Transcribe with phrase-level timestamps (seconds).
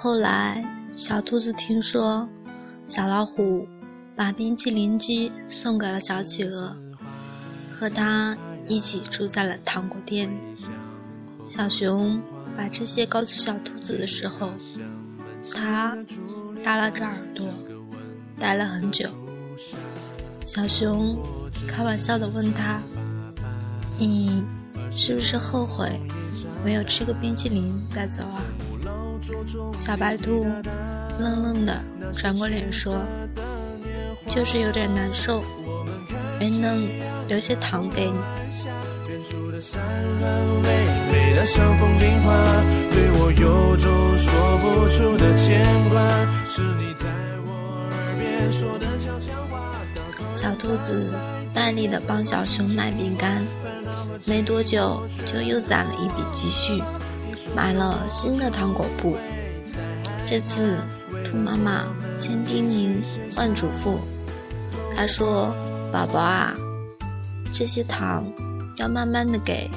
[0.00, 0.64] 后来，
[0.94, 2.28] 小兔子听说
[2.86, 3.66] 小老虎
[4.14, 6.76] 把冰淇淋机送给了小企鹅，
[7.68, 8.38] 和它
[8.68, 10.38] 一起住在了糖果店里。
[11.44, 12.22] 小熊
[12.56, 14.52] 把这些告诉小兔子的时候，
[15.52, 15.98] 它
[16.62, 17.48] 耷拉着耳朵，
[18.38, 19.10] 待了很久。
[20.44, 21.18] 小熊
[21.66, 22.80] 开玩笑地问他
[23.98, 24.44] ：“你
[24.92, 26.00] 是不是后悔
[26.64, 28.40] 没有吃个冰淇淋带走啊？”
[29.78, 30.46] 小白兔
[31.18, 31.82] 愣愣的
[32.14, 33.04] 转过脸说
[34.28, 35.42] ：“就是有点难受，
[36.38, 36.88] 没能
[37.26, 38.16] 留些糖给你。”
[50.32, 51.12] 小兔子
[51.54, 53.44] 卖力的帮小熊买饼干，
[54.24, 56.80] 没多久就又攒了一笔积蓄，
[57.54, 59.16] 买了新的糖果布。
[60.24, 60.76] 这次，
[61.24, 61.86] 兔妈妈
[62.18, 63.02] 千叮咛
[63.36, 63.98] 万嘱咐，
[64.94, 65.54] 她说
[65.92, 66.54] ：“宝宝啊，
[67.50, 68.24] 这些糖。”
[68.78, 69.68] 要慢慢的给，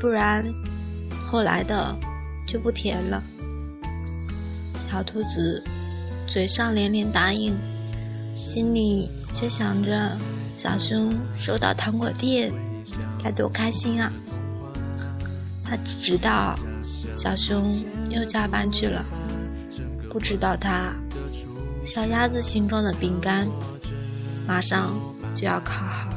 [0.00, 0.44] 不然
[1.20, 1.96] 后来的
[2.44, 3.22] 就不甜了。
[4.76, 5.62] 小兔子
[6.26, 7.56] 嘴上连连答应，
[8.34, 10.18] 心里却想着
[10.52, 12.52] 小熊收到糖果店
[13.22, 14.10] 该多开心啊！
[15.62, 16.58] 他只知道
[17.14, 17.72] 小熊
[18.10, 19.04] 又加班去了，
[20.10, 20.94] 不知道它
[21.82, 23.48] 小鸭子形状的饼干
[24.46, 24.94] 马上
[25.34, 26.14] 就要烤好了。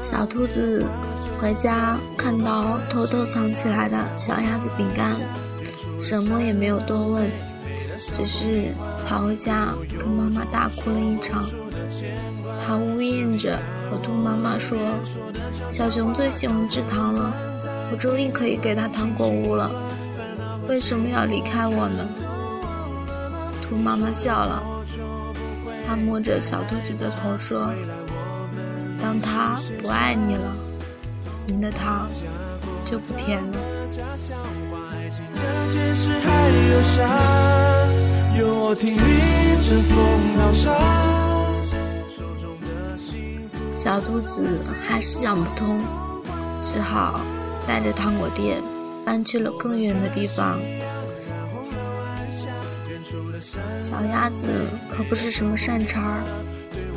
[0.00, 0.84] 小兔子
[1.40, 5.16] 回家看到偷偷藏起来的小鸭子饼干，
[6.00, 7.30] 什么也没有多问，
[8.12, 8.74] 只是
[9.08, 11.48] 跑回家跟妈妈大哭了一场。
[12.58, 13.58] 他呜咽着
[13.90, 14.76] 和兔妈妈说
[15.66, 17.32] ：“小熊最喜欢吃糖了，
[17.90, 19.70] 我终于可以给他糖果屋了，
[20.68, 22.06] 为什么要离开我呢？”
[23.66, 24.62] 兔妈妈笑了。
[25.86, 27.72] 她摸着小兔子的头说
[29.00, 30.54] ：“当他不爱你了，
[31.46, 32.06] 你的糖
[32.84, 33.56] 就不甜了。”
[43.72, 45.82] 小兔子还是想不通，
[46.62, 47.20] 只好
[47.66, 48.62] 带着糖果店
[49.04, 50.60] 搬去了更远的地方。
[53.76, 56.22] 小鸭子可不是什么善茬儿，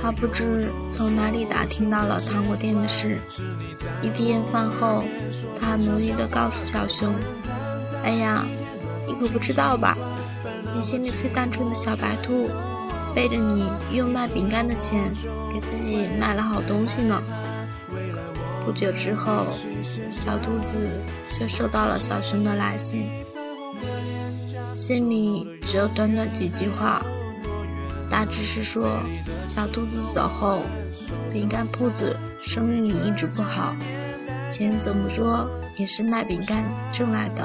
[0.00, 3.20] 它不知从哪里打听到了糖果店的事。
[4.02, 5.04] 一天饭后，
[5.60, 7.14] 它努力地告诉小熊
[8.02, 8.44] ：“哎呀，
[9.06, 9.96] 你可不知道吧？
[10.78, 12.48] 你心里最单纯的小白兔，
[13.12, 15.12] 背着你用卖饼干的钱，
[15.52, 17.20] 给自己买了好东西呢。”
[18.62, 19.48] 不久之后，
[20.08, 20.78] 小兔子
[21.36, 23.10] 就收到了小熊的来信。
[24.72, 27.04] 信里只有短短几句话，
[28.08, 29.02] 大致是说
[29.44, 30.62] 小兔子走后，
[31.32, 33.74] 饼干铺子生意一直不好，
[34.48, 37.44] 钱怎么说也是卖饼干挣来的，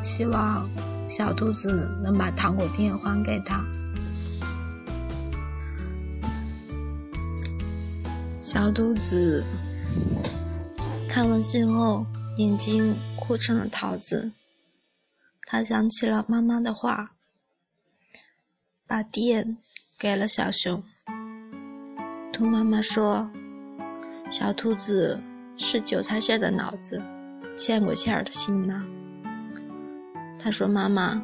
[0.00, 0.68] 希望
[1.10, 3.66] 小兔子能把糖果店还给他。
[8.38, 9.44] 小兔子
[11.08, 12.06] 看完信后，
[12.38, 14.30] 眼睛哭成了桃子。
[15.42, 17.16] 他想起了妈妈的话，
[18.86, 19.58] 把店
[19.98, 20.80] 给了小熊。
[22.32, 23.28] 兔妈妈说
[24.30, 25.20] ：“小兔子
[25.56, 27.02] 是韭菜馅的脑子，
[27.56, 28.86] 欠过馅儿的心呐。”
[30.42, 31.22] 他说：“妈妈，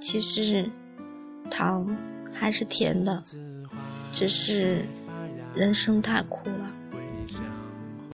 [0.00, 0.68] 其实
[1.48, 1.96] 糖
[2.32, 3.22] 还是甜的，
[4.12, 4.84] 只是
[5.54, 6.66] 人生太苦了。”